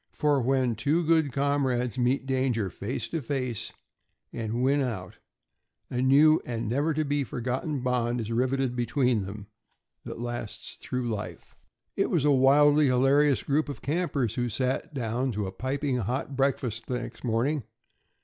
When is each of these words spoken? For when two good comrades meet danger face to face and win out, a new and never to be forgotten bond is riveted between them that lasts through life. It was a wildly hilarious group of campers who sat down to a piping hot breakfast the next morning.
For 0.13 0.41
when 0.41 0.73
two 0.73 1.05
good 1.05 1.31
comrades 1.31 1.95
meet 1.95 2.25
danger 2.25 2.71
face 2.71 3.07
to 3.09 3.21
face 3.21 3.71
and 4.33 4.63
win 4.63 4.81
out, 4.81 5.19
a 5.91 6.01
new 6.01 6.41
and 6.43 6.67
never 6.67 6.91
to 6.95 7.05
be 7.05 7.23
forgotten 7.23 7.81
bond 7.81 8.19
is 8.19 8.31
riveted 8.31 8.75
between 8.75 9.25
them 9.25 9.45
that 10.03 10.19
lasts 10.19 10.73
through 10.81 11.07
life. 11.07 11.55
It 11.95 12.09
was 12.09 12.25
a 12.25 12.31
wildly 12.31 12.87
hilarious 12.87 13.43
group 13.43 13.69
of 13.69 13.83
campers 13.83 14.33
who 14.33 14.49
sat 14.49 14.91
down 14.95 15.33
to 15.33 15.45
a 15.45 15.51
piping 15.51 15.97
hot 15.97 16.35
breakfast 16.35 16.87
the 16.87 16.99
next 16.99 17.23
morning. 17.23 17.61